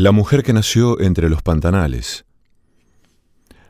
[0.00, 2.24] La mujer que nació entre los pantanales.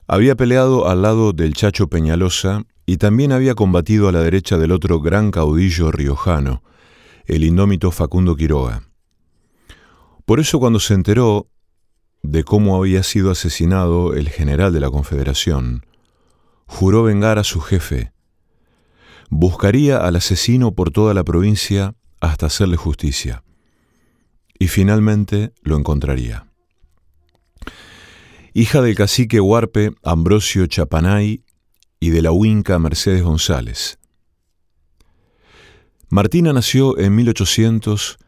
[0.06, 4.70] Había peleado al lado del Chacho Peñalosa y también había combatido a la derecha del
[4.70, 6.62] otro gran caudillo riojano,
[7.24, 8.84] el indómito Facundo Quiroga.
[10.24, 11.48] Por eso cuando se enteró
[12.22, 15.84] de cómo había sido asesinado el general de la Confederación,
[16.66, 18.12] juró vengar a su jefe.
[19.30, 23.42] Buscaría al asesino por toda la provincia hasta hacerle justicia
[24.60, 26.46] y finalmente lo encontraría.
[28.52, 31.42] Hija del cacique huarpe Ambrosio Chapanay
[31.98, 33.98] y de la huinca Mercedes González.
[36.10, 38.18] Martina nació en 1800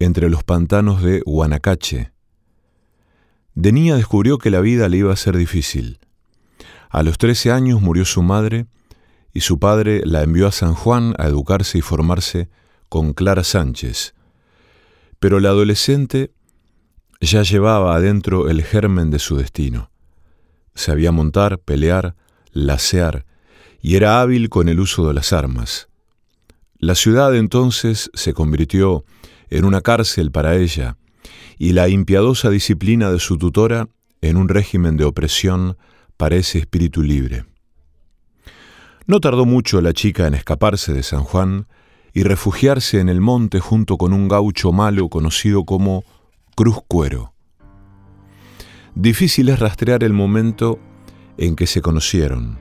[0.00, 2.10] entre los pantanos de Guanacache.
[3.54, 6.00] De niña descubrió que la vida le iba a ser difícil.
[6.90, 8.66] A los 13 años murió su madre
[9.32, 12.48] y su padre la envió a San Juan a educarse y formarse
[12.88, 14.15] con Clara Sánchez,
[15.18, 16.32] pero la adolescente
[17.20, 19.90] ya llevaba adentro el germen de su destino.
[20.74, 22.14] Sabía montar, pelear,
[22.52, 23.24] lacear,
[23.80, 25.88] y era hábil con el uso de las armas.
[26.78, 29.04] La ciudad entonces se convirtió
[29.48, 30.98] en una cárcel para ella,
[31.58, 33.88] y la impiadosa disciplina de su tutora
[34.20, 35.76] en un régimen de opresión
[36.16, 37.44] para ese espíritu libre.
[39.06, 41.68] No tardó mucho la chica en escaparse de San Juan
[42.16, 46.02] y refugiarse en el monte junto con un gaucho malo conocido como
[46.54, 47.34] Cruz Cuero.
[48.94, 50.78] Difícil es rastrear el momento
[51.36, 52.58] en que se conocieron.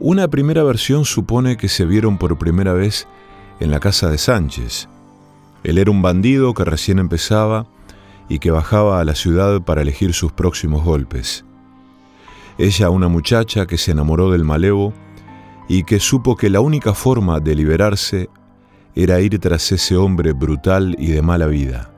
[0.00, 3.06] Una primera versión supone que se vieron por primera vez
[3.60, 4.88] en la casa de Sánchez.
[5.62, 7.68] Él era un bandido que recién empezaba
[8.28, 11.44] y que bajaba a la ciudad para elegir sus próximos golpes.
[12.58, 14.92] Ella una muchacha que se enamoró del malevo
[15.68, 18.28] y que supo que la única forma de liberarse
[18.94, 21.90] era ir tras ese hombre brutal y de mala vida.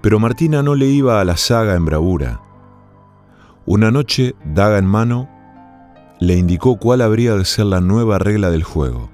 [0.00, 2.40] Pero Martina no le iba a la saga en bravura.
[3.66, 5.28] Una noche, daga en mano,
[6.20, 9.10] le indicó cuál habría de ser la nueva regla del juego.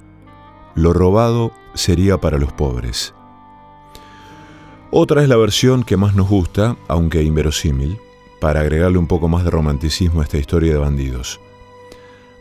[0.75, 3.15] Lo robado sería para los pobres.
[4.91, 7.99] Otra es la versión que más nos gusta, aunque inverosímil,
[8.41, 11.41] para agregarle un poco más de romanticismo a esta historia de bandidos.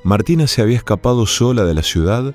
[0.04, 2.34] Martina se había escapado sola de la ciudad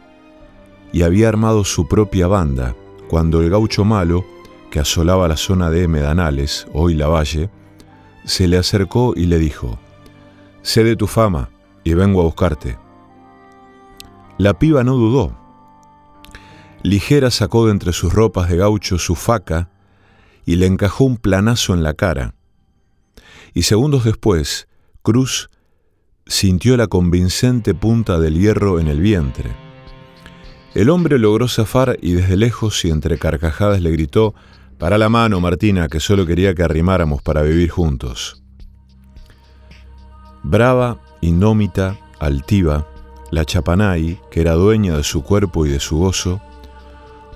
[0.94, 2.76] y había armado su propia banda
[3.08, 4.24] cuando el gaucho malo,
[4.70, 7.50] que asolaba la zona de Medanales, hoy La Valle,
[8.24, 9.76] se le acercó y le dijo,
[10.62, 11.50] Sé de tu fama
[11.82, 12.78] y vengo a buscarte.
[14.38, 15.36] La piba no dudó.
[16.84, 19.70] Ligera sacó de entre sus ropas de gaucho su faca
[20.46, 22.36] y le encajó un planazo en la cara.
[23.52, 24.68] Y segundos después,
[25.02, 25.50] Cruz
[26.24, 29.63] sintió la convincente punta del hierro en el vientre.
[30.74, 34.34] El hombre logró zafar y desde lejos y entre carcajadas le gritó,
[34.76, 38.42] Para la mano, Martina, que solo quería que arrimáramos para vivir juntos.
[40.42, 42.88] Brava, indómita, altiva,
[43.30, 46.40] la Chapanay, que era dueña de su cuerpo y de su gozo,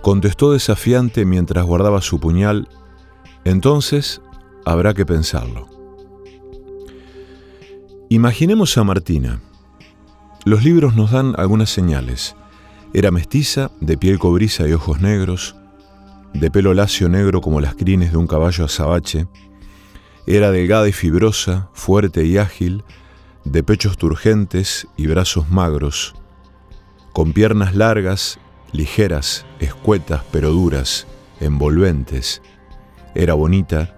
[0.03, 2.69] contestó desafiante mientras guardaba su puñal,
[3.45, 4.21] entonces
[4.65, 5.69] habrá que pensarlo.
[8.09, 9.41] Imaginemos a Martina.
[10.45, 12.35] Los libros nos dan algunas señales.
[12.95, 15.57] Era mestiza, de piel cobriza y ojos negros,
[16.33, 19.27] de pelo lacio negro como las crines de un caballo azabache.
[20.27, 22.85] Era delgada y fibrosa, fuerte y ágil,
[23.45, 26.15] de pechos turgentes y brazos magros,
[27.13, 28.39] con piernas largas,
[28.73, 31.07] ligeras, escuetas pero duras,
[31.41, 32.41] envolventes.
[33.15, 33.97] Era bonita,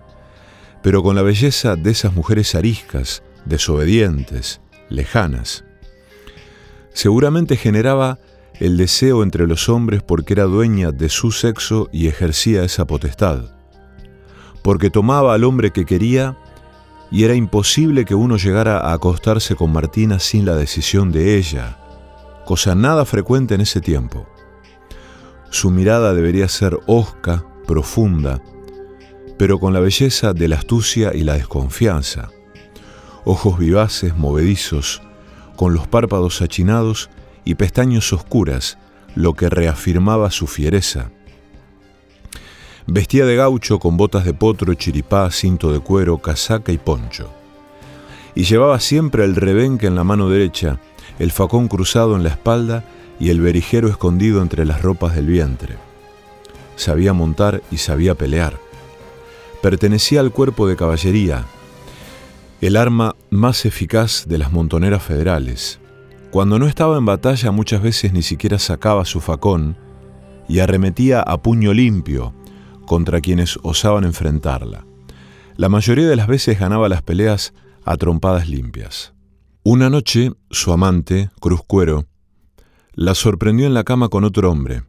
[0.82, 5.64] pero con la belleza de esas mujeres ariscas, desobedientes, lejanas.
[6.92, 8.18] Seguramente generaba
[8.60, 13.40] el deseo entre los hombres porque era dueña de su sexo y ejercía esa potestad,
[14.62, 16.36] porque tomaba al hombre que quería
[17.10, 21.78] y era imposible que uno llegara a acostarse con Martina sin la decisión de ella,
[22.44, 24.28] cosa nada frecuente en ese tiempo.
[25.48, 28.42] Su mirada debería ser hosca, profunda,
[29.38, 32.28] pero con la belleza de la astucia y la desconfianza.
[33.24, 35.02] Ojos vivaces, movedizos,
[35.56, 37.08] con los párpados achinados
[37.50, 38.78] y pestaños oscuras,
[39.16, 41.10] lo que reafirmaba su fiereza.
[42.86, 47.28] Vestía de gaucho con botas de potro, chiripá, cinto de cuero, casaca y poncho.
[48.36, 50.78] Y llevaba siempre el rebenque en la mano derecha,
[51.18, 52.84] el facón cruzado en la espalda
[53.18, 55.74] y el berijero escondido entre las ropas del vientre.
[56.76, 58.60] Sabía montar y sabía pelear.
[59.60, 61.46] Pertenecía al cuerpo de caballería,
[62.60, 65.80] el arma más eficaz de las montoneras federales.
[66.30, 69.76] Cuando no estaba en batalla muchas veces ni siquiera sacaba su facón
[70.48, 72.34] y arremetía a puño limpio,
[72.86, 74.84] contra quienes osaban enfrentarla.
[75.56, 77.52] La mayoría de las veces ganaba las peleas
[77.84, 79.12] a trompadas limpias.
[79.62, 82.06] Una noche, su amante, Cruz Cuero,
[82.94, 84.84] la sorprendió en la cama con otro hombre.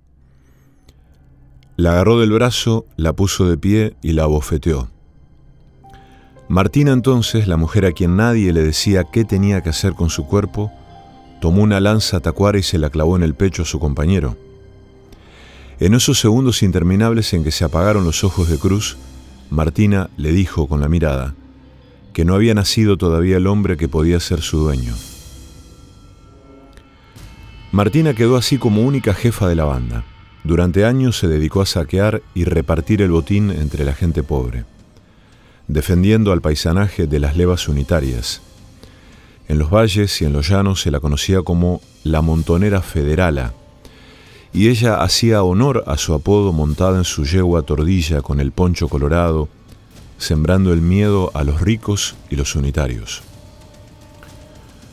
[1.76, 4.90] La agarró del brazo, la puso de pie y la abofeteó.
[6.48, 10.26] Martina entonces, la mujer a quien nadie le decía qué tenía que hacer con su
[10.26, 10.72] cuerpo,
[11.42, 14.38] tomó una lanza tacuara y se la clavó en el pecho a su compañero.
[15.80, 18.98] En esos segundos interminables en que se apagaron los ojos de Cruz,
[19.50, 21.34] Martina le dijo con la mirada
[22.14, 24.94] que no había nacido todavía el hombre que podía ser su dueño.
[27.72, 30.04] Martina quedó así como única jefa de la banda.
[30.44, 34.66] Durante años se dedicó a saquear y repartir el botín entre la gente pobre,
[35.68, 38.42] defendiendo al paisanaje de las levas unitarias.
[39.52, 43.52] En los valles y en los llanos se la conocía como la montonera federala,
[44.54, 48.88] y ella hacía honor a su apodo montada en su yegua tordilla con el poncho
[48.88, 49.50] colorado,
[50.18, 53.24] sembrando el miedo a los ricos y los unitarios.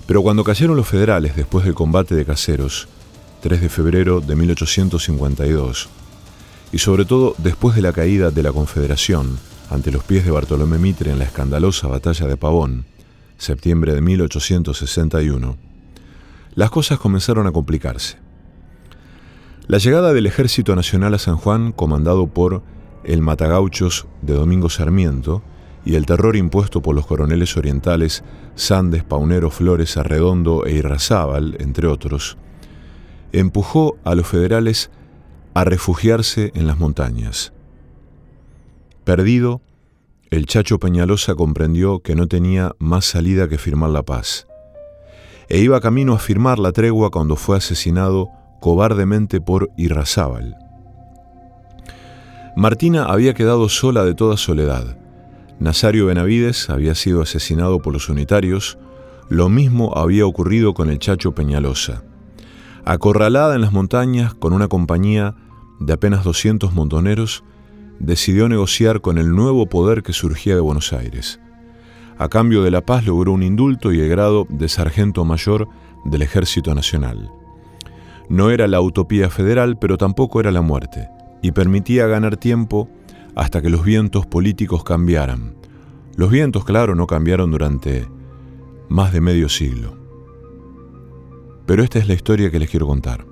[0.08, 2.88] Pero cuando cayeron los federales después del combate de Caseros,
[3.42, 5.88] 3 de febrero de 1852,
[6.72, 9.38] y sobre todo después de la caída de la Confederación
[9.70, 12.86] ante los pies de Bartolomé Mitre en la escandalosa batalla de Pavón,
[13.38, 15.56] septiembre de 1861,
[16.54, 18.18] las cosas comenzaron a complicarse.
[19.66, 22.62] La llegada del Ejército Nacional a San Juan, comandado por
[23.04, 25.42] el Matagauchos de Domingo Sarmiento,
[25.84, 28.24] y el terror impuesto por los coroneles orientales
[28.56, 32.36] Sandes, Paunero, Flores, Arredondo e Irrazábal, entre otros,
[33.32, 34.90] empujó a los federales
[35.54, 37.52] a refugiarse en las montañas.
[39.04, 39.62] Perdido,
[40.30, 44.46] el Chacho Peñalosa comprendió que no tenía más salida que firmar la paz,
[45.48, 48.28] e iba camino a firmar la tregua cuando fue asesinado
[48.60, 50.56] cobardemente por Irrazábal.
[52.56, 54.98] Martina había quedado sola de toda soledad.
[55.60, 58.78] Nazario Benavides había sido asesinado por los unitarios,
[59.28, 62.02] lo mismo había ocurrido con el Chacho Peñalosa.
[62.84, 65.34] Acorralada en las montañas con una compañía
[65.80, 67.44] de apenas 200 montoneros,
[67.98, 71.40] decidió negociar con el nuevo poder que surgía de Buenos Aires.
[72.18, 75.68] A cambio de la paz logró un indulto y el grado de sargento mayor
[76.04, 77.30] del Ejército Nacional.
[78.28, 81.08] No era la utopía federal, pero tampoco era la muerte,
[81.42, 82.88] y permitía ganar tiempo
[83.34, 85.54] hasta que los vientos políticos cambiaran.
[86.16, 88.06] Los vientos, claro, no cambiaron durante
[88.88, 89.96] más de medio siglo.
[91.66, 93.24] Pero esta es la historia que les quiero contar.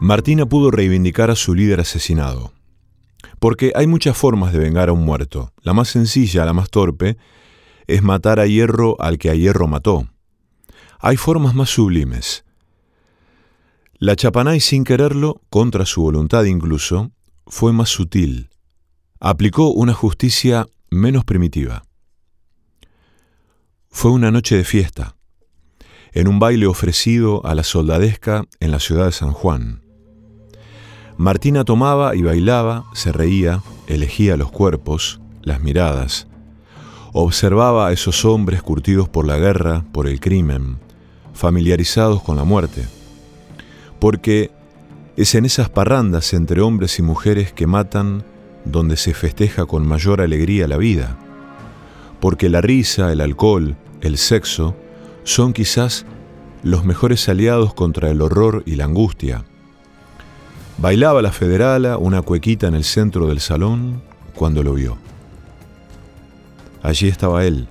[0.00, 2.52] Martina pudo reivindicar a su líder asesinado.
[3.40, 5.52] Porque hay muchas formas de vengar a un muerto.
[5.62, 7.16] La más sencilla, la más torpe,
[7.88, 10.08] es matar a hierro al que a hierro mató.
[11.00, 12.44] Hay formas más sublimes.
[13.98, 17.10] La Chapanay, sin quererlo, contra su voluntad incluso,
[17.48, 18.50] fue más sutil.
[19.18, 21.82] Aplicó una justicia menos primitiva.
[23.90, 25.16] Fue una noche de fiesta,
[26.12, 29.77] en un baile ofrecido a la soldadesca en la ciudad de San Juan.
[31.18, 36.28] Martina tomaba y bailaba, se reía, elegía los cuerpos, las miradas,
[37.12, 40.78] observaba a esos hombres curtidos por la guerra, por el crimen,
[41.34, 42.86] familiarizados con la muerte.
[43.98, 44.52] Porque
[45.16, 48.22] es en esas parrandas entre hombres y mujeres que matan
[48.64, 51.18] donde se festeja con mayor alegría la vida.
[52.20, 54.76] Porque la risa, el alcohol, el sexo
[55.24, 56.06] son quizás
[56.62, 59.44] los mejores aliados contra el horror y la angustia.
[60.80, 64.00] Bailaba la federala una cuequita en el centro del salón
[64.36, 64.96] cuando lo vio.
[66.84, 67.66] Allí estaba él,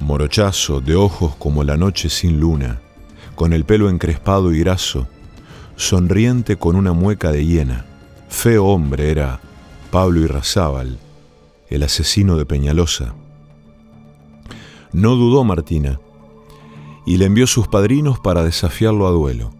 [0.00, 2.80] morochazo, de ojos como la noche sin luna,
[3.36, 5.06] con el pelo encrespado y graso,
[5.76, 7.86] sonriente con una mueca de hiena.
[8.28, 9.38] Feo hombre era
[9.92, 10.98] Pablo Irrazábal,
[11.68, 13.14] el asesino de Peñalosa.
[14.92, 16.00] No dudó Martina
[17.06, 19.52] y le envió sus padrinos para desafiarlo a duelo.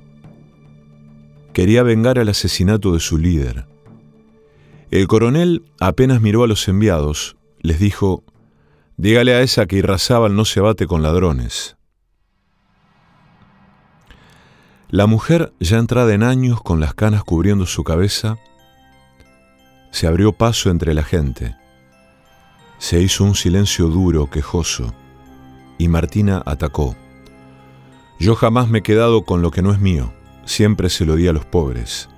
[1.56, 3.64] Quería vengar el asesinato de su líder.
[4.90, 8.24] El coronel apenas miró a los enviados, les dijo
[8.98, 11.78] Dígale a esa que Irrazábal no se bate con ladrones.
[14.90, 18.36] La mujer, ya entrada en años, con las canas cubriendo su cabeza,
[19.92, 21.56] se abrió paso entre la gente.
[22.76, 24.92] Se hizo un silencio duro, quejoso,
[25.78, 26.96] y Martina atacó.
[28.20, 30.12] Yo jamás me he quedado con lo que no es mío,
[30.46, 32.08] siempre se lo di a los pobres.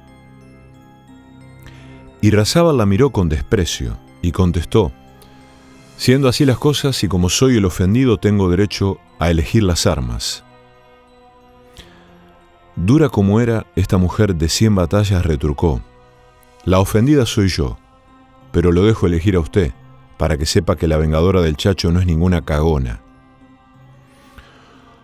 [2.20, 4.92] Y la miró con desprecio y contestó,
[5.96, 10.44] Siendo así las cosas y como soy el ofendido tengo derecho a elegir las armas.
[12.76, 15.80] Dura como era, esta mujer de cien batallas retrucó.
[16.64, 17.78] La ofendida soy yo,
[18.52, 19.72] pero lo dejo elegir a usted,
[20.16, 23.00] para que sepa que la vengadora del chacho no es ninguna cagona.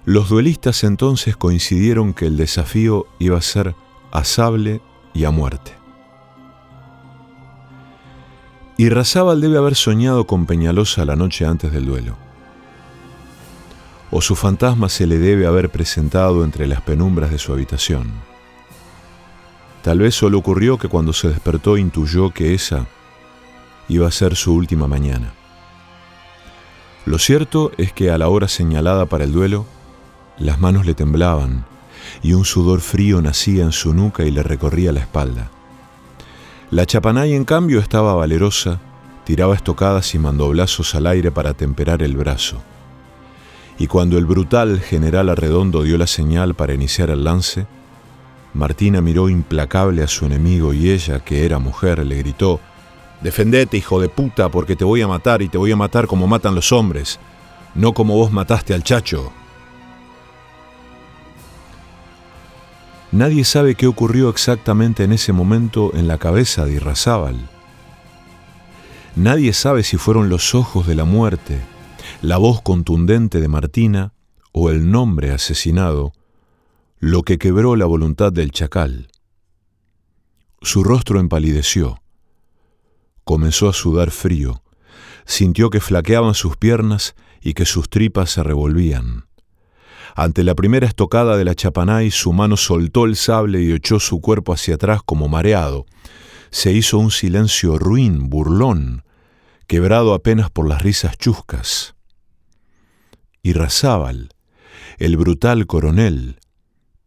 [0.05, 3.75] Los duelistas entonces coincidieron que el desafío iba a ser
[4.13, 4.81] a sable
[5.15, 5.73] y a muerte.
[8.77, 12.17] Y Razábal debe haber soñado con Peñalosa la noche antes del duelo
[14.17, 18.13] o su fantasma se le debe haber presentado entre las penumbras de su habitación.
[19.83, 22.87] Tal vez solo ocurrió que cuando se despertó intuyó que esa
[23.89, 25.33] iba a ser su última mañana.
[27.07, 29.67] Lo cierto es que a la hora señalada para el duelo,
[30.39, 31.65] las manos le temblaban
[32.23, 35.51] y un sudor frío nacía en su nuca y le recorría la espalda.
[36.71, 38.81] La chapanay, en cambio, estaba valerosa,
[39.25, 42.63] tiraba estocadas y mandoblazos al aire para temperar el brazo
[43.79, 47.67] y cuando el brutal general Arredondo dio la señal para iniciar el lance,
[48.53, 52.61] Martina miró implacable a su enemigo y ella, que era mujer, le gritó,
[53.21, 56.27] Defendete, hijo de puta, porque te voy a matar y te voy a matar como
[56.27, 57.19] matan los hombres,
[57.75, 59.33] no como vos mataste al chacho.
[63.15, 67.49] Nadie sabe qué ocurrió exactamente en ese momento en la cabeza de Irrazábal.
[69.15, 71.61] Nadie sabe si fueron los ojos de la muerte,
[72.23, 74.15] la voz contundente de Martina
[74.51, 76.13] o el nombre asesinado,
[76.99, 79.07] lo que quebró la voluntad del chacal.
[80.61, 82.03] Su rostro empalideció,
[83.23, 84.65] comenzó a sudar frío,
[85.25, 89.27] sintió que flaqueaban sus piernas y que sus tripas se revolvían.
[90.15, 94.21] Ante la primera estocada de la chapanay, su mano soltó el sable y echó su
[94.21, 95.87] cuerpo hacia atrás como mareado.
[96.51, 99.05] Se hizo un silencio ruin, burlón,
[99.67, 101.95] quebrado apenas por las risas chuscas
[103.45, 104.31] y Razábal,
[104.99, 106.41] el brutal coronel,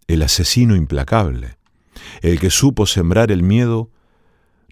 [0.07, 1.57] el asesino implacable,
[2.21, 3.89] el que supo sembrar el miedo,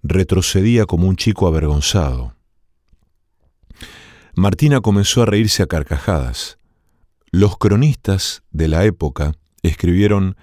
[0.03, 2.35] retrocedía como un chico avergonzado.
[4.35, 6.59] Martina comenzó a reírse a carcajadas.
[7.37, 10.37] Los cronistas de la época escribieron,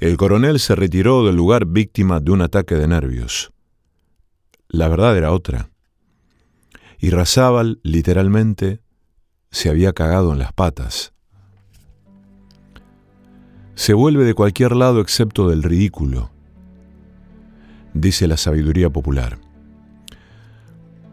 [0.00, 3.52] el coronel se retiró del lugar víctima de un ataque de nervios.
[4.66, 5.70] La verdad era otra.
[6.98, 8.80] Y Razábal, literalmente,
[9.52, 11.12] se había cagado en las patas.
[13.76, 16.32] Se vuelve de cualquier lado excepto del ridículo,
[17.92, 19.38] dice la sabiduría popular.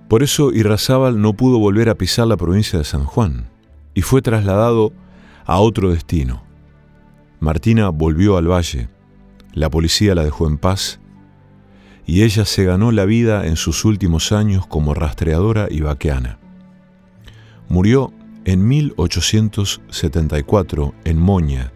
[0.09, 3.51] Por eso Irrazábal no pudo volver a pisar la provincia de San Juan
[3.93, 4.93] y fue trasladado
[5.45, 6.41] a otro destino.
[7.39, 8.89] Martina volvió al valle,
[9.53, 11.01] la policía la dejó en paz
[12.05, 16.38] y ella se ganó la vida en sus últimos años como rastreadora y vaqueana.
[17.69, 18.13] Murió
[18.45, 21.71] en 1874, en Moña,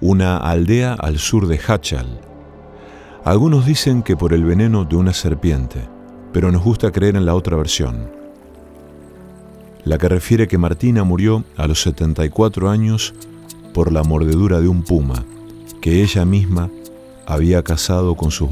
[0.00, 2.20] una aldea al sur de Hachal,
[3.24, 5.88] algunos dicen que por el veneno de una serpiente,
[6.30, 8.10] pero nos gusta creer en la otra versión,
[9.84, 13.14] la que refiere que Martina murió a los 74 años
[13.72, 15.24] por la mordedura de un puma
[15.80, 16.70] que ella misma
[17.26, 18.48] había cazado con sus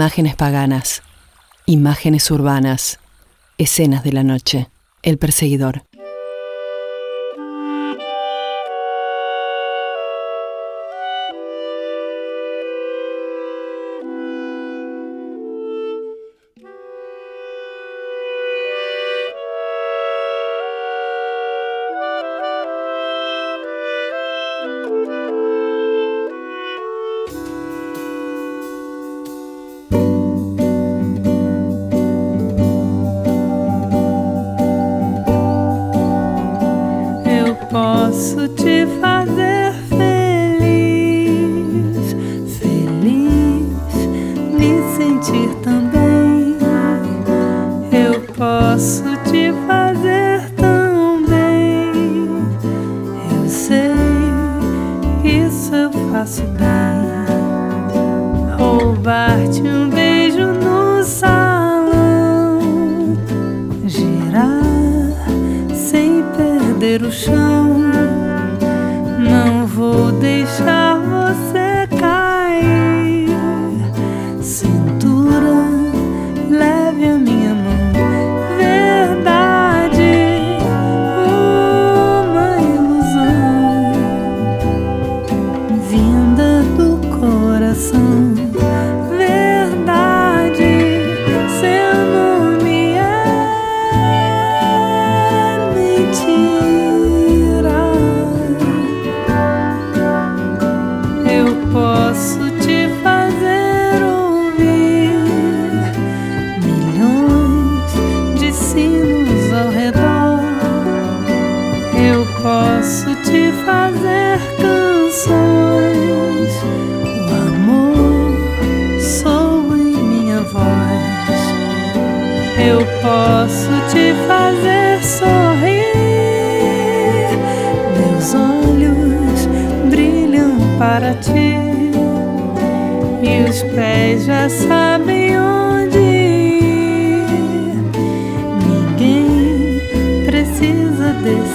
[0.00, 1.02] Imágenes paganas,
[1.66, 3.00] imágenes urbanas,
[3.58, 4.70] escenas de la noche,
[5.02, 5.84] el perseguidor.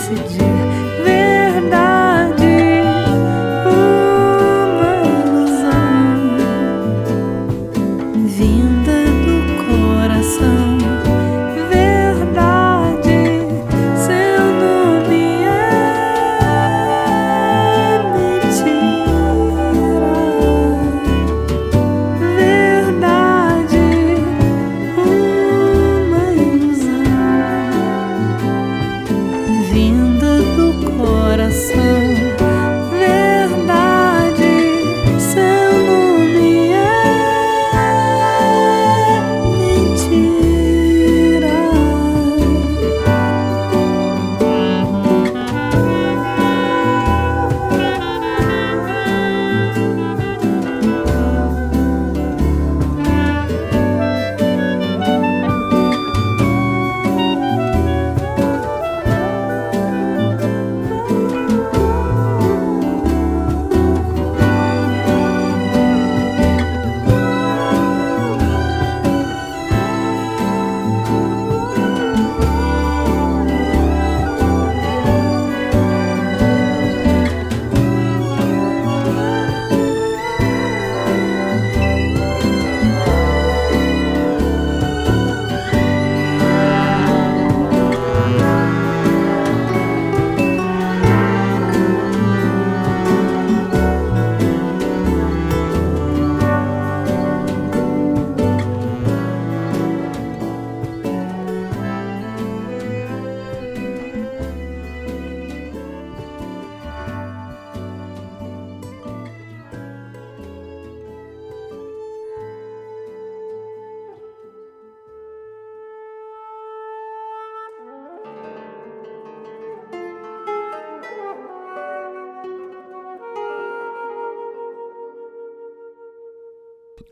[0.06, 0.55] to do.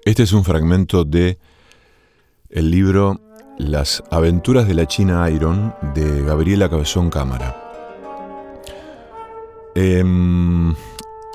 [0.06, 1.38] Este es un fragmento de
[2.50, 3.22] el libro
[3.58, 7.56] Las aventuras de la China Iron de Gabriela Cabezón Cámara.
[9.76, 10.76] Em,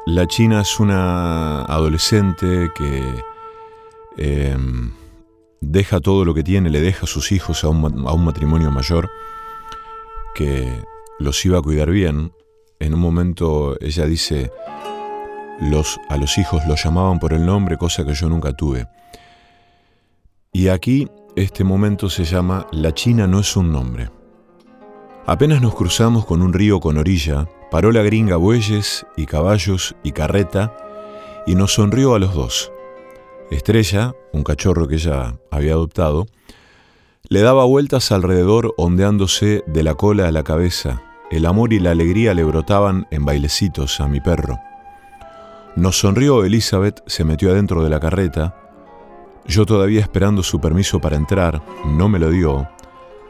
[0.05, 3.25] la China es una adolescente que
[4.19, 4.93] em,
[5.63, 8.71] deja todo lo que tiene, le deja a sus hijos a un, a un matrimonio
[8.71, 9.09] mayor
[10.35, 10.85] que
[11.19, 12.35] los iba a cuidar bien.
[12.81, 14.53] En un momento ella dice,
[15.61, 18.87] los, a los hijos los llamaban por el nombre, cosa que yo nunca tuve.
[20.53, 24.11] Y aquí este momento se llama La China no es un nombre.
[25.27, 30.13] Apenas nos cruzamos con un río con orilla, paró la gringa bueyes y caballos y
[30.13, 30.75] carreta
[31.47, 32.73] y nos sonrió a los dos.
[33.51, 36.27] Estrella, un cachorro que ella había adoptado,
[37.29, 41.03] le daba vueltas alrededor ondeándose de la cola a la cabeza.
[41.31, 44.59] El amor y la alegría le brotaban en bailecitos a mi perro.
[45.79, 48.53] Nos sonrió Elizabeth, se metió adentro de la carreta.
[49.47, 52.69] Yo todavía esperando su permiso para entrar, no me lo dio.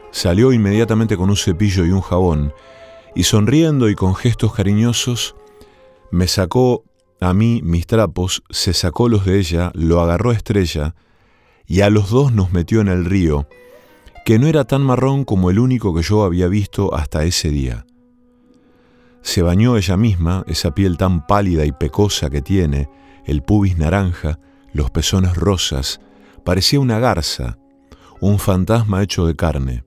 [0.09, 2.51] Salió inmediatamente con un cepillo y un jabón,
[3.13, 5.35] y sonriendo y con gestos cariñosos,
[6.09, 6.85] me sacó
[7.21, 10.95] a mí mis trapos, se sacó los de ella, lo agarró a Estrella,
[11.67, 13.47] y a los dos nos metió en el río,
[14.25, 17.85] que no era tan marrón como el único que yo había visto hasta ese día.
[19.21, 22.89] Se bañó ella misma, esa piel tan pálida y pecosa que tiene,
[23.25, 24.39] el pubis naranja,
[24.73, 25.99] los pezones rosas,
[26.43, 27.57] parecía una garza,
[28.21, 29.83] un fantasma hecho de carne.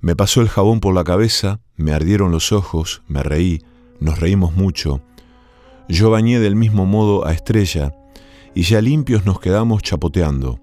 [0.00, 3.62] Me pasó el jabón por la cabeza, me ardieron los ojos, me reí,
[4.00, 5.02] nos reímos mucho.
[5.88, 7.94] Yo bañé del mismo modo a Estrella,
[8.54, 10.60] y ya limpios nos quedamos chapoteando.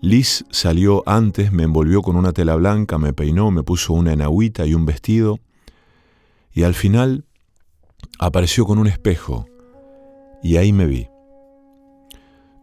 [0.00, 4.66] Liz salió antes, me envolvió con una tela blanca, me peinó, me puso una enagüita
[4.66, 5.40] y un vestido,
[6.54, 7.24] y al final
[8.18, 9.46] apareció con un espejo
[10.42, 11.08] y ahí me vi.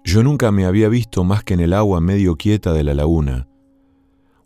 [0.04, 3.48] Yo nunca me había visto más que en el agua medio quieta de la laguna,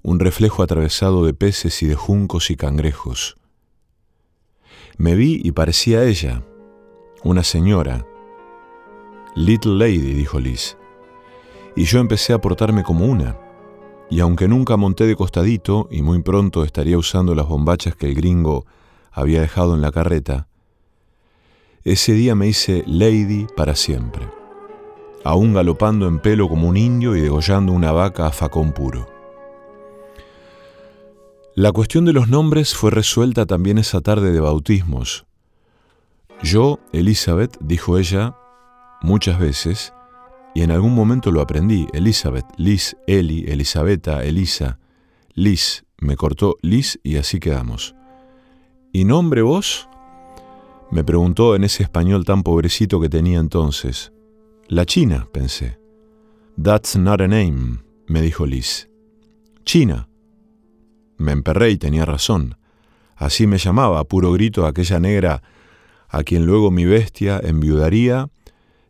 [0.01, 3.37] un reflejo atravesado de peces y de juncos y cangrejos.
[4.97, 6.43] Me vi y parecía ella,
[7.23, 8.05] una señora.
[9.35, 10.77] Little Lady, dijo Liz.
[11.75, 13.37] Y yo empecé a portarme como una.
[14.09, 18.15] Y aunque nunca monté de costadito y muy pronto estaría usando las bombachas que el
[18.15, 18.65] gringo
[19.15, 20.47] había dejado en la carreta,
[21.85, 24.27] ese día me hice lady para siempre,
[25.23, 29.07] aún galopando en pelo como un indio y degollando una vaca a facón puro.
[31.55, 35.25] La cuestión de los nombres fue resuelta también esa tarde de bautismos.
[36.43, 38.35] Yo, Elizabeth, dijo ella
[39.01, 39.93] muchas veces,
[40.53, 41.87] y en algún momento lo aprendí.
[41.93, 44.79] Elizabeth, Liz, Eli, Elisabetta, Elisa,
[45.33, 47.95] Liz, me cortó Liz y así quedamos.
[48.95, 49.89] ¿Y nombre vos?
[50.89, 54.13] Me preguntó en ese español tan pobrecito que tenía entonces.
[54.69, 55.77] La China, pensé.
[56.55, 58.87] That's not a name, me dijo Liz.
[59.65, 60.07] China.
[61.17, 62.55] Me emperré y tenía razón.
[63.17, 65.43] Así me llamaba a puro grito aquella negra
[66.07, 68.29] a quien luego mi bestia enviudaría,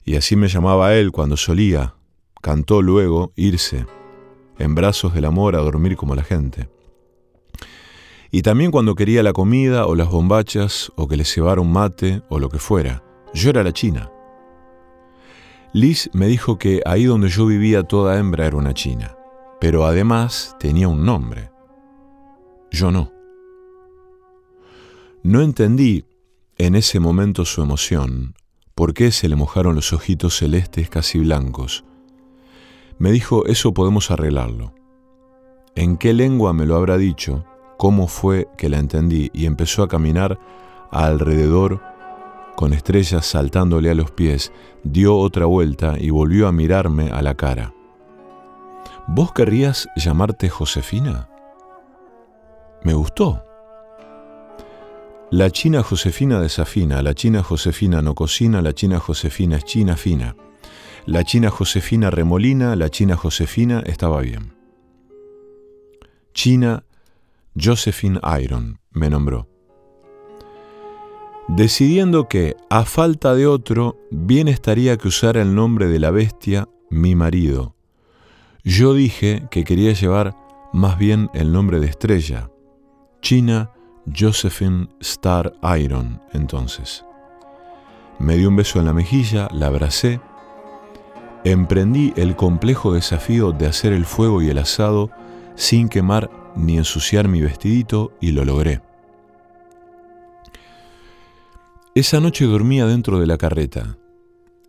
[0.03, 1.95] y así me llamaba él cuando solía,
[2.43, 3.87] cantó luego, irse,
[4.59, 6.74] en brazos del amor a dormir como la gente.
[8.35, 12.21] Y también cuando quería la comida o las bombachas o que le cebara un mate
[12.27, 13.01] o lo que fuera.
[13.33, 14.11] Yo era la china.
[15.71, 19.15] Liz me dijo que ahí donde yo vivía toda hembra era una china,
[19.61, 21.49] pero además tenía un nombre.
[22.71, 23.09] Yo no.
[25.23, 26.03] No entendí
[26.57, 28.35] en ese momento su emoción,
[28.73, 31.85] por qué se le mojaron los ojitos celestes casi blancos.
[32.99, 34.73] Me dijo, eso podemos arreglarlo.
[35.73, 37.45] ¿En qué lengua me lo habrá dicho?
[37.77, 40.39] Cómo fue que la entendí y empezó a caminar
[40.91, 41.81] alrededor
[42.55, 44.51] con estrellas saltándole a los pies,
[44.83, 47.73] dio otra vuelta y volvió a mirarme a la cara.
[49.07, 51.29] ¿Vos querrías llamarte Josefina?
[52.83, 53.43] Me gustó.
[55.31, 60.35] La china Josefina desafina, la china Josefina no cocina, la china Josefina es china fina.
[61.05, 64.53] La china Josefina remolina, la china Josefina estaba bien.
[66.33, 66.84] China
[67.59, 69.47] Josephine Iron me nombró.
[71.47, 76.67] Decidiendo que, a falta de otro, bien estaría que usara el nombre de la bestia
[76.89, 77.75] mi marido.
[78.63, 80.35] Yo dije que quería llevar
[80.73, 82.49] más bien el nombre de estrella,
[83.21, 83.71] China
[84.13, 87.05] Josephine Star Iron, entonces.
[88.19, 90.19] Me dio un beso en la mejilla, la abracé,
[91.43, 95.11] emprendí el complejo desafío de hacer el fuego y el asado
[95.55, 98.81] sin quemar ni ensuciar mi vestidito y lo logré.
[101.93, 103.97] Esa noche dormía dentro de la carreta.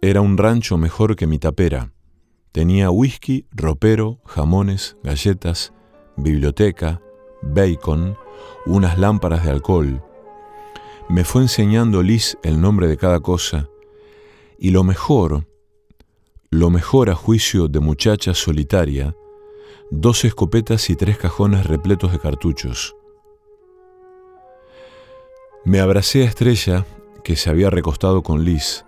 [0.00, 1.92] Era un rancho mejor que mi tapera.
[2.52, 5.72] Tenía whisky, ropero, jamones, galletas,
[6.16, 7.00] biblioteca,
[7.42, 8.16] bacon,
[8.64, 10.02] unas lámparas de alcohol.
[11.08, 13.68] Me fue enseñando Liz el nombre de cada cosa,
[14.58, 15.46] y lo mejor,
[16.50, 19.14] lo mejor a juicio de muchacha solitaria,
[19.90, 22.96] dos escopetas y tres cajones repletos de cartuchos.
[25.64, 26.84] Me abracé a Estrella,
[27.22, 28.84] que se había recostado con Liz.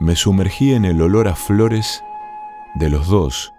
[0.00, 2.02] Me sumergí en el olor a flores
[2.74, 3.52] de los dos,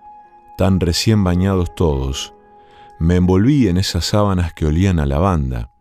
[0.58, 2.34] tan recién bañados todos.
[3.00, 5.72] Me envolví en esas sábanas que olían a lavanda.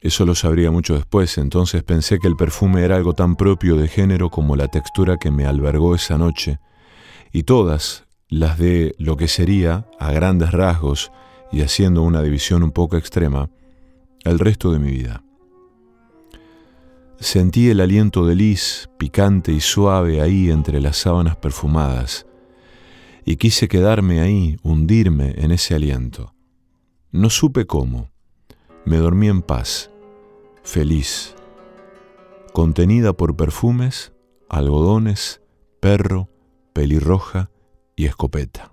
[0.00, 3.88] Eso lo sabría mucho después, entonces pensé que el perfume era algo tan propio de
[3.88, 6.58] género como la textura que me albergó esa noche,
[7.32, 8.03] y todas
[8.34, 11.12] las de lo que sería, a grandes rasgos
[11.52, 13.48] y haciendo una división un poco extrema,
[14.24, 15.22] el resto de mi vida.
[17.20, 22.26] Sentí el aliento de Liz, picante y suave ahí entre las sábanas perfumadas,
[23.24, 26.34] y quise quedarme ahí, hundirme en ese aliento.
[27.12, 28.10] No supe cómo.
[28.84, 29.92] Me dormí en paz,
[30.64, 31.36] feliz,
[32.52, 34.12] contenida por perfumes,
[34.48, 35.40] algodones,
[35.80, 36.28] perro,
[36.72, 37.48] pelirroja
[37.96, 38.72] y escopeta.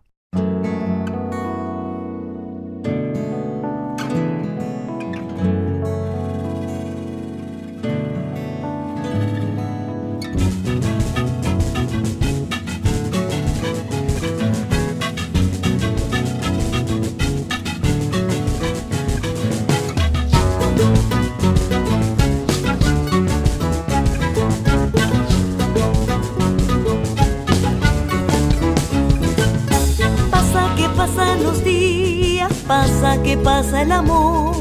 [33.43, 34.55] Pasa el amor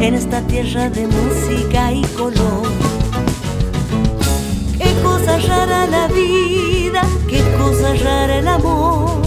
[0.00, 2.68] en esta tierra de música y color.
[4.78, 9.22] Qué cosa rara la vida, qué cosa rara el amor.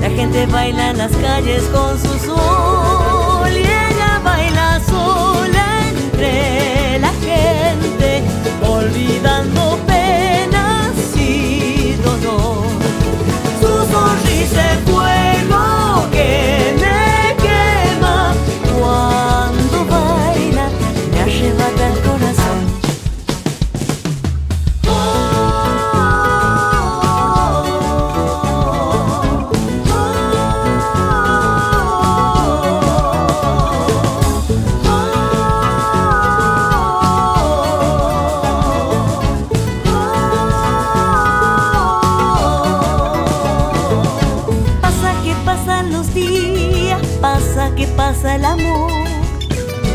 [0.00, 7.12] La gente baila en las calles con su sol y ella baila sola entre la
[7.28, 8.22] gente,
[8.68, 12.66] olvidando penas y dolor.
[13.60, 14.72] Su sonrisa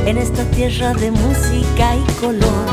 [0.10, 2.66] en esta tierra de música y color.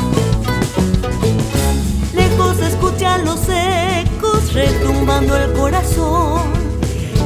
[2.14, 6.40] Lejos escuchan los ecos retumbando el corazón.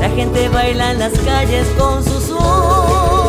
[0.01, 3.20] La gente baila en las calles con su sol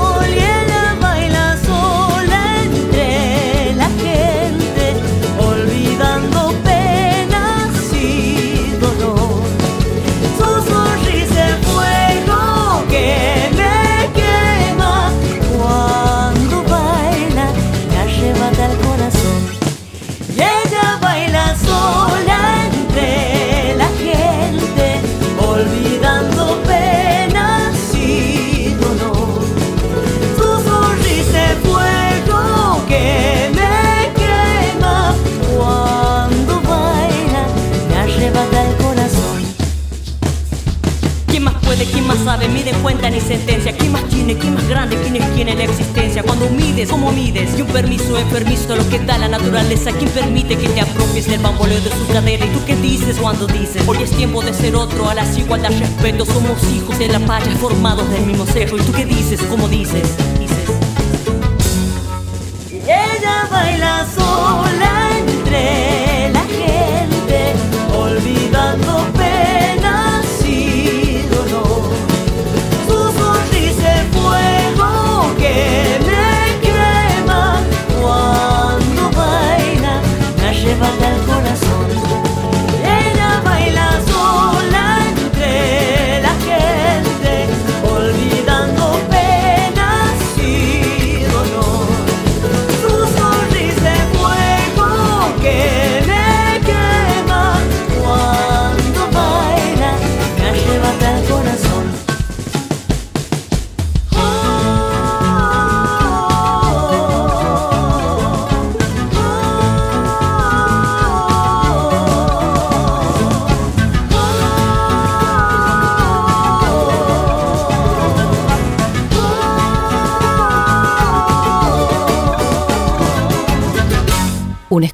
[49.82, 49.92] naturaleza.
[49.98, 52.46] ¿Quién permite que te apropies del bamboleo de su cadera?
[52.46, 53.88] ¿Y tú qué dices cuando dices?
[53.88, 56.26] Hoy es tiempo de ser otro, a las igualdad respeto.
[56.26, 58.78] Somos hijos de la paya, formados del mismo cerro.
[58.78, 59.42] ¿Y tú qué dices?
[59.50, 60.16] ¿Cómo dices?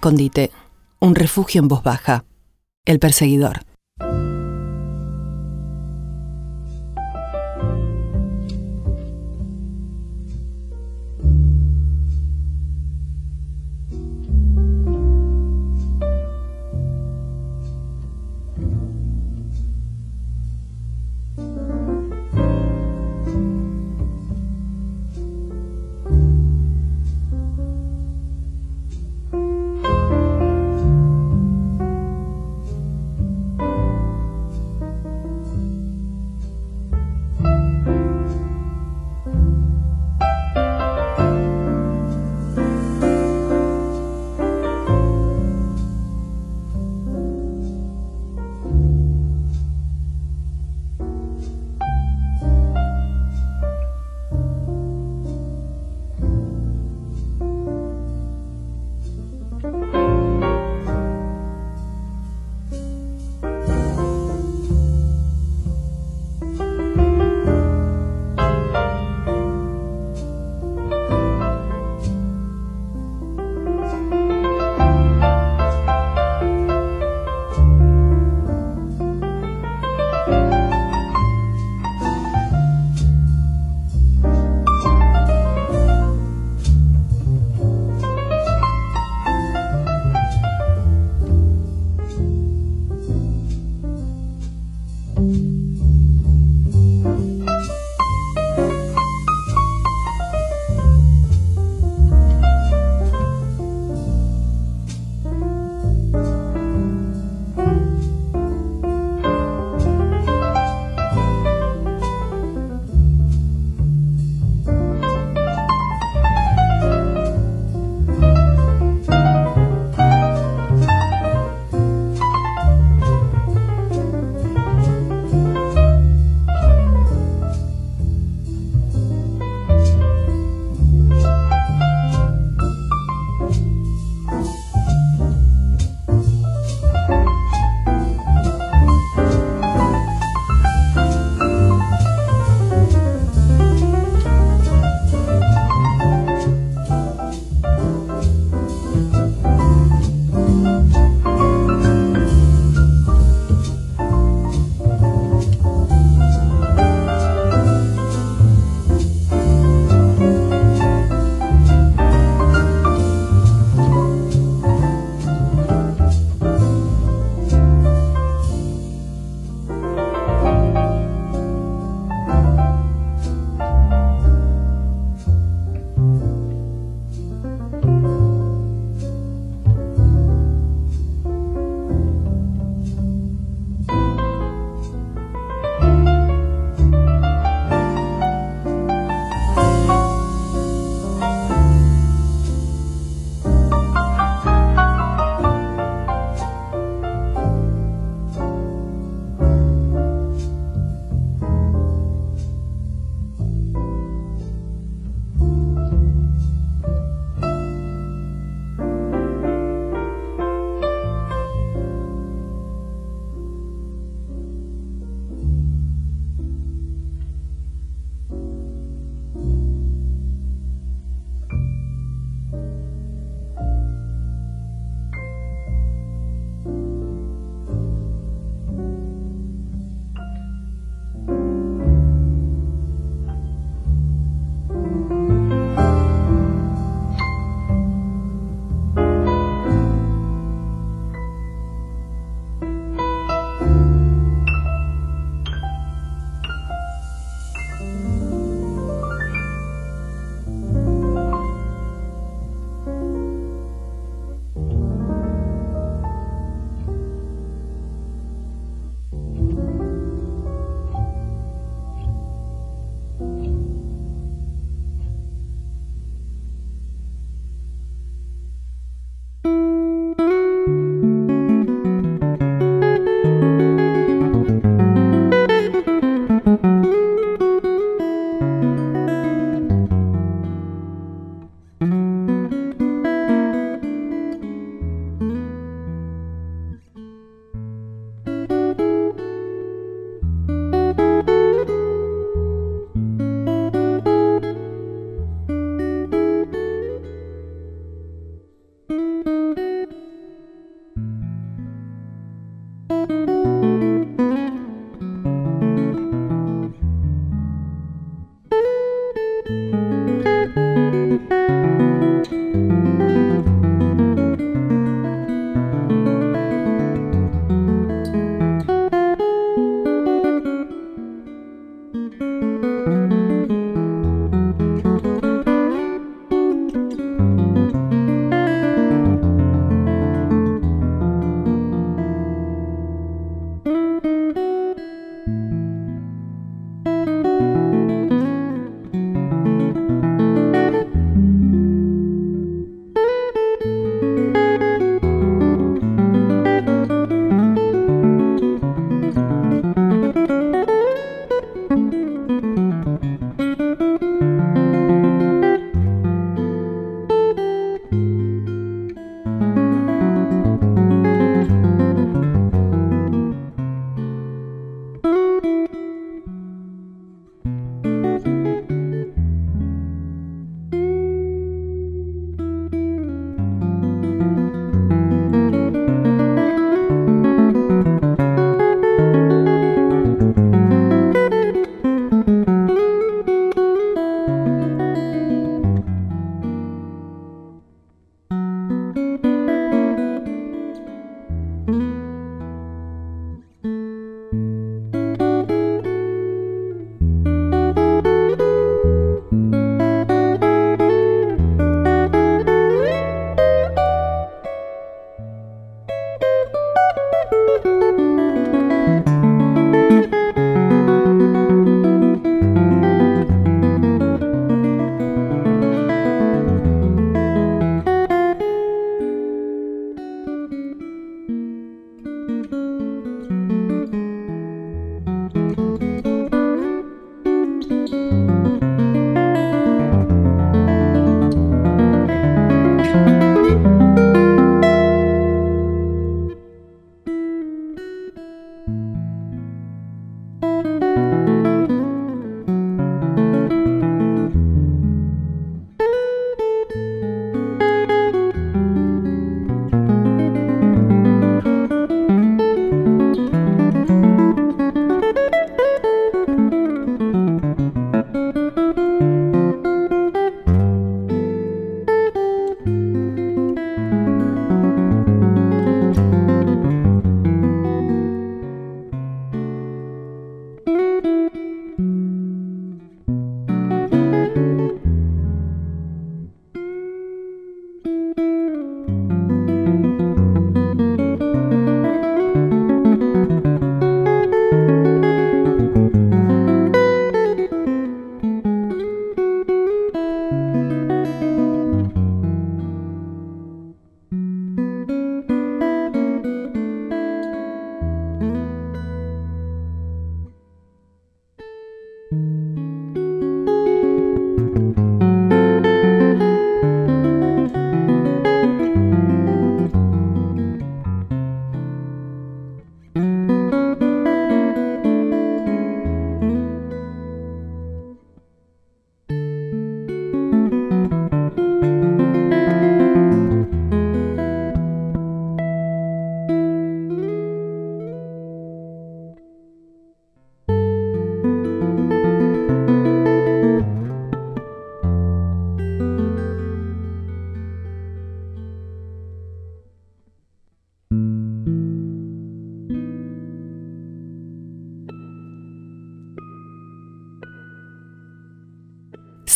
[0.07, 0.51] Escondite,
[1.01, 2.23] un refugio en voz baja.
[2.85, 3.65] El perseguidor.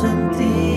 [0.00, 0.69] 身体。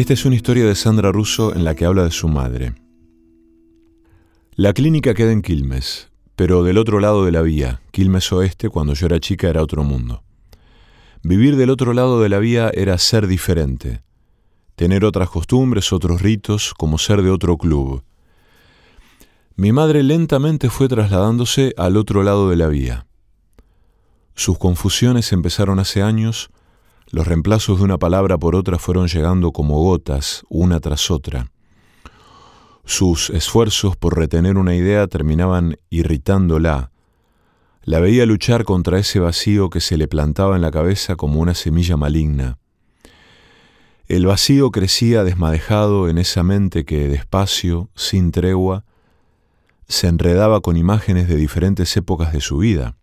[0.00, 2.72] Esta es una historia de Sandra Russo en la que habla de su madre.
[4.54, 8.94] La clínica queda en Quilmes, pero del otro lado de la vía, Quilmes Oeste, cuando
[8.94, 10.22] yo era chica era otro mundo.
[11.22, 14.00] Vivir del otro lado de la vía era ser diferente,
[14.74, 18.02] tener otras costumbres, otros ritos, como ser de otro club.
[19.54, 23.06] Mi madre lentamente fue trasladándose al otro lado de la vía.
[24.34, 26.48] Sus confusiones empezaron hace años
[27.10, 31.50] los reemplazos de una palabra por otra fueron llegando como gotas, una tras otra.
[32.84, 36.92] Sus esfuerzos por retener una idea terminaban irritándola.
[37.82, 41.54] La veía luchar contra ese vacío que se le plantaba en la cabeza como una
[41.54, 42.58] semilla maligna.
[44.06, 48.84] El vacío crecía desmadejado en esa mente que, despacio, sin tregua,
[49.88, 52.96] se enredaba con imágenes de diferentes épocas de su vida.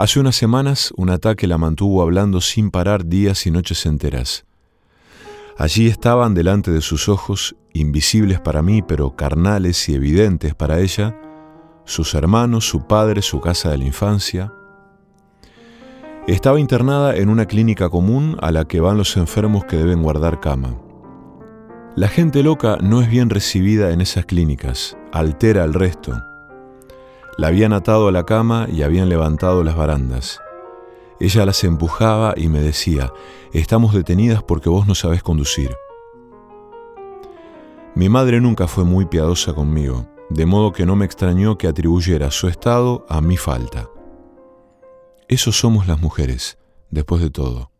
[0.00, 4.46] Hace unas semanas un ataque la mantuvo hablando sin parar días y noches enteras.
[5.58, 11.20] Allí estaban delante de sus ojos, invisibles para mí, pero carnales y evidentes para ella,
[11.84, 14.54] sus hermanos, su padre, su casa de la infancia.
[16.26, 20.40] Estaba internada en una clínica común a la que van los enfermos que deben guardar
[20.40, 20.80] cama.
[21.94, 26.29] La gente loca no es bien recibida en esas clínicas, altera al resto.
[27.36, 30.40] La habían atado a la cama y habían levantado las barandas.
[31.20, 33.12] Ella las empujaba y me decía,
[33.52, 35.74] estamos detenidas porque vos no sabés conducir.
[37.94, 42.30] Mi madre nunca fue muy piadosa conmigo, de modo que no me extrañó que atribuyera
[42.30, 43.90] su estado a mi falta.
[45.28, 46.58] Eso somos las mujeres,
[46.90, 47.70] después de todo.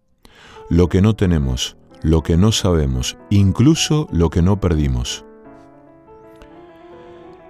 [0.69, 5.25] Lo que no tenemos, lo que no sabemos, incluso lo que no perdimos.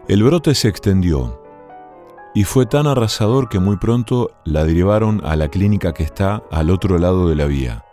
[0.08, 1.39] El brote se extendió
[2.34, 6.70] y fue tan arrasador que muy pronto la derivaron a la clínica que está al
[6.70, 7.84] otro lado de la vía.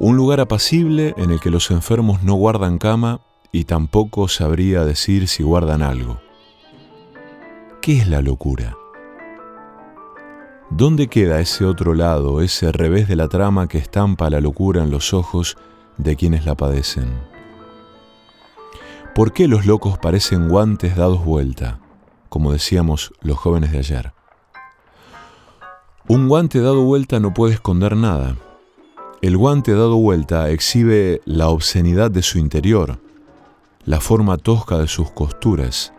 [0.00, 3.20] Un lugar apacible en el que los enfermos no guardan cama
[3.52, 6.20] y tampoco sabría decir si guardan algo.
[7.82, 8.76] ¿Qué es la locura?
[10.70, 14.90] ¿Dónde queda ese otro lado, ese revés de la trama que estampa la locura en
[14.90, 15.56] los ojos
[15.98, 17.12] de quienes la padecen?
[19.14, 21.80] ¿Por qué los locos parecen guantes dados vuelta,
[22.30, 24.12] como decíamos los jóvenes de ayer?
[26.08, 28.36] Un guante dado vuelta no puede esconder nada.
[29.20, 32.98] El guante dado vuelta exhibe la obscenidad de su interior,
[33.84, 35.92] la forma tosca de sus costuras.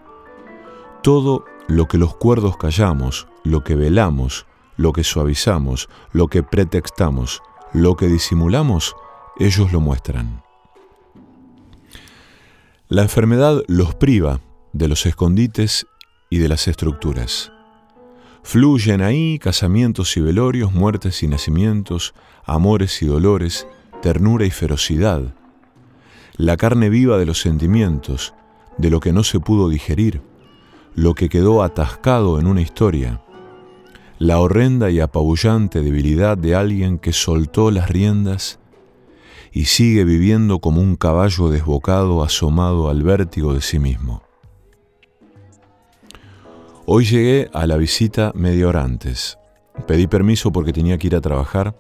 [1.04, 7.42] Todo lo que los cuerdos callamos, lo que velamos, lo que suavizamos, lo que pretextamos,
[7.74, 8.96] lo que disimulamos,
[9.38, 10.44] ellos lo muestran.
[12.88, 14.42] La enfermedad los priva
[14.74, 15.88] de los escondites
[16.32, 17.52] y de las estructuras.
[18.42, 23.68] Fluyen ahí casamientos y velorios, muertes y nacimientos, amores y dolores,
[24.02, 25.36] ternura y ferocidad,
[26.38, 28.34] la carne viva de los sentimientos,
[28.80, 30.22] de lo que no se pudo digerir,
[30.96, 33.22] lo que quedó atascado en una historia,
[34.18, 38.60] la horrenda y apabullante debilidad de alguien que soltó las riendas
[39.52, 44.24] y sigue viviendo como un caballo desbocado asomado al vértigo de sí mismo.
[46.86, 49.38] Hoy llegué a la visita media hora antes.
[49.88, 51.76] Pedí permiso porque tenía que ir a trabajar.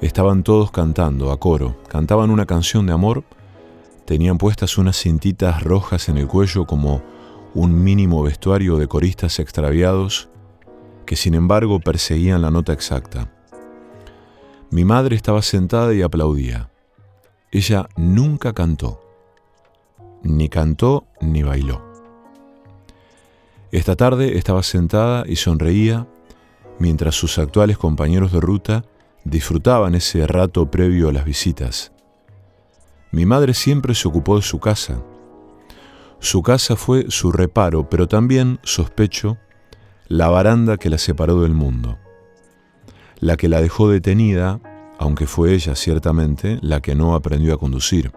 [0.00, 1.76] Estaban todos cantando a coro.
[1.88, 3.24] Cantaban una canción de amor
[4.04, 7.02] Tenían puestas unas cintitas rojas en el cuello como
[7.54, 10.28] un mínimo vestuario de coristas extraviados
[11.06, 13.32] que sin embargo perseguían la nota exacta.
[14.70, 16.70] Mi madre estaba sentada y aplaudía.
[17.50, 19.00] Ella nunca cantó,
[20.22, 21.93] ni cantó ni bailó.
[23.74, 26.06] Esta tarde estaba sentada y sonreía
[26.78, 28.84] mientras sus actuales compañeros de ruta
[29.24, 31.94] disfrutaban ese rato previo a las visitas
[33.14, 35.00] mi madre siempre se ocupó de su casa.
[36.18, 39.38] Su casa fue su reparo, pero también, sospecho,
[40.08, 41.96] la baranda que la separó del mundo,
[43.20, 44.60] la que la dejó detenida,
[44.98, 48.10] aunque fue ella ciertamente la que no aprendió a conducir.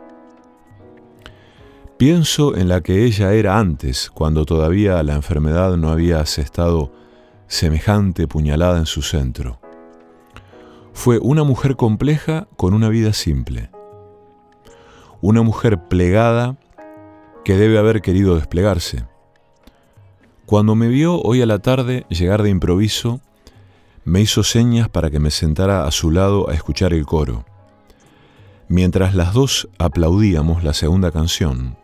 [1.98, 6.92] Pienso en la que ella era antes, cuando todavía la enfermedad no había asestado
[7.48, 9.60] semejante puñalada en su centro.
[10.94, 13.72] Fue una mujer compleja con una vida simple
[15.22, 16.58] una mujer plegada
[17.44, 19.06] que debe haber querido desplegarse.
[20.46, 23.20] Cuando me vio hoy a la tarde llegar de improviso,
[24.06, 27.46] me hizo señas para que me sentara a su lado a escuchar el coro.
[28.70, 31.78] Mientras las dos aplaudíamos la segunda canción,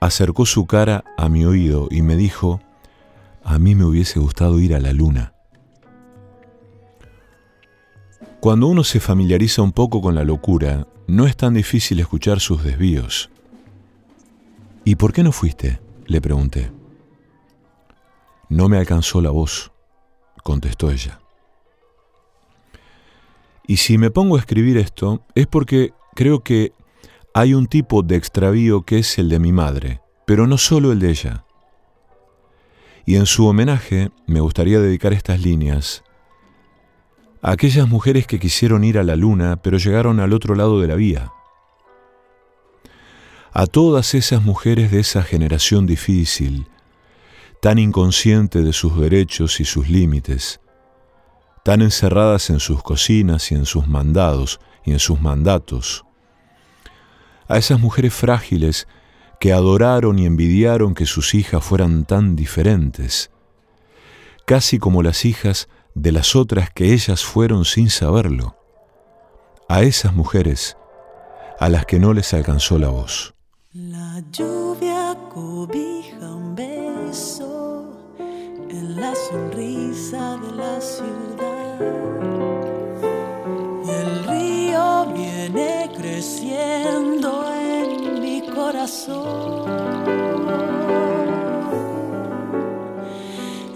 [0.00, 2.60] acercó su cara a mi oído y me dijo,
[3.44, 5.34] a mí me hubiese gustado ir a la luna.
[8.40, 12.64] Cuando uno se familiariza un poco con la locura, no es tan difícil escuchar sus
[12.64, 13.30] desvíos.
[14.84, 15.80] ¿Y por qué no fuiste?
[16.06, 16.72] le pregunté.
[18.48, 19.70] No me alcanzó la voz,
[20.42, 21.20] contestó ella.
[23.66, 26.72] Y si me pongo a escribir esto, es porque creo que
[27.34, 30.98] hay un tipo de extravío que es el de mi madre, pero no solo el
[30.98, 31.44] de ella.
[33.06, 36.04] Y en su homenaje me gustaría dedicar estas líneas
[37.42, 40.94] aquellas mujeres que quisieron ir a la luna pero llegaron al otro lado de la
[40.94, 41.32] vía,
[43.52, 46.68] a todas esas mujeres de esa generación difícil,
[47.60, 50.60] tan inconsciente de sus derechos y sus límites,
[51.64, 56.04] tan encerradas en sus cocinas y en sus mandados y en sus mandatos,
[57.50, 58.86] a esas mujeres frágiles
[59.40, 63.32] que adoraron y envidiaron que sus hijas fueran tan diferentes,
[64.46, 68.56] casi como las hijas de las otras que ellas fueron sin saberlo,
[69.68, 70.76] a esas mujeres
[71.58, 73.34] a las que no les alcanzó la voz.
[73.72, 78.14] La lluvia cobija un beso
[78.68, 82.79] en la sonrisa de la ciudad.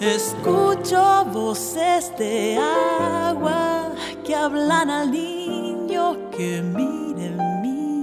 [0.00, 8.02] Escucho voces de agua que hablan al niño que mire en mí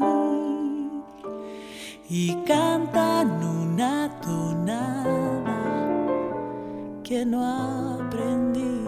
[2.10, 5.60] y cantan una tonada
[7.04, 7.46] que no
[8.00, 8.84] aprendí.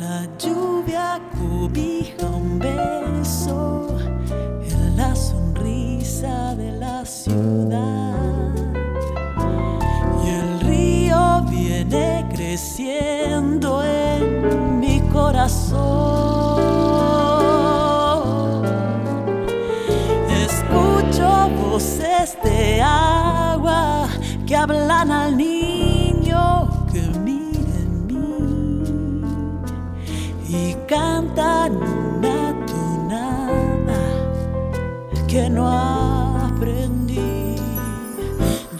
[0.00, 2.97] La lluvia cubija un beso
[6.20, 8.52] de la ciudad.
[10.24, 15.78] Y el río viene creciendo en mi corazón.
[20.44, 24.08] Escucho voces de agua
[24.44, 29.22] que hablan al niño que mira en mí
[30.48, 31.78] y cantan
[35.28, 35.87] que no aprendí.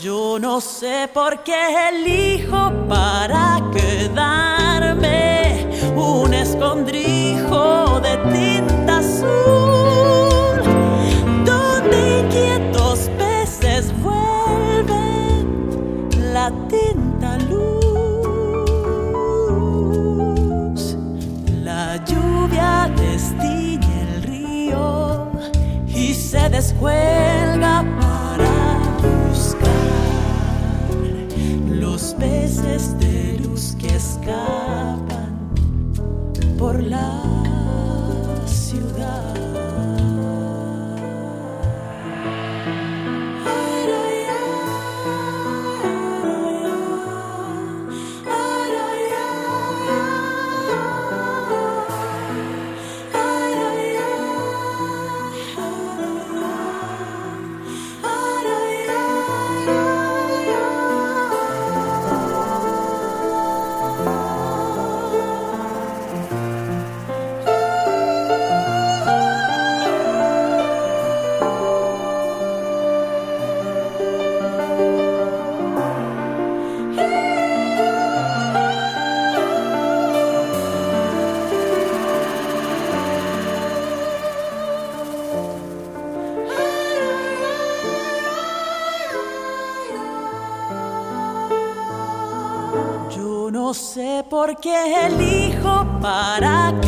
[0.00, 10.62] Yo no sé por qué elijo para quedarme un escondrijo de tinta azul,
[11.44, 15.42] donde inquietos peces vuelven
[16.32, 17.58] la tinta luz.
[21.64, 25.28] La lluvia destiñe el río
[25.88, 27.27] y se descuelga
[36.78, 37.47] por la
[94.48, 96.87] sé por qué elijo para quedarme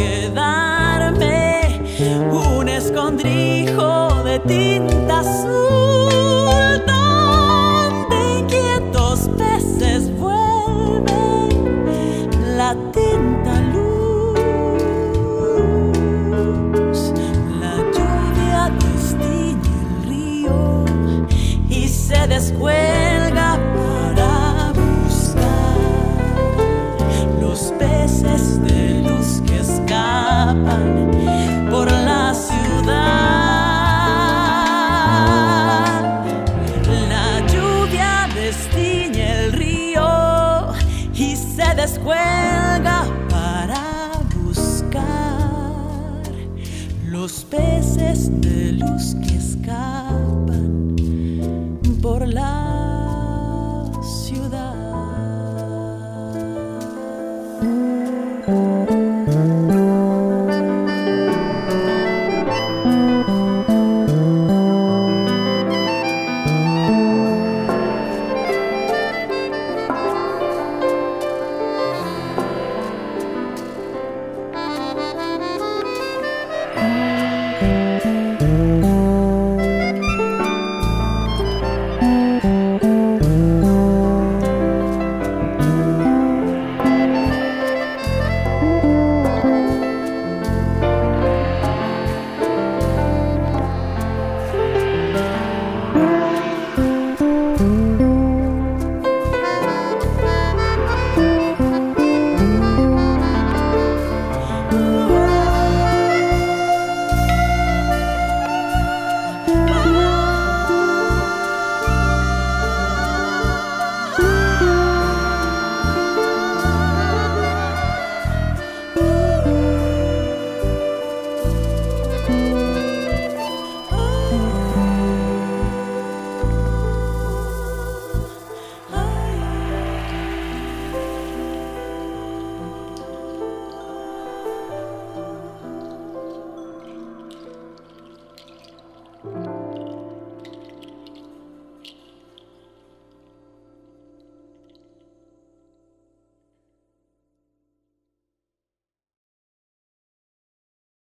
[47.31, 48.40] los peces